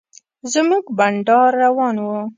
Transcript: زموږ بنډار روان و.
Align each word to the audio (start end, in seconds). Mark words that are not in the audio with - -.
زموږ 0.53 0.85
بنډار 0.97 1.51
روان 1.63 1.95
و. 2.05 2.09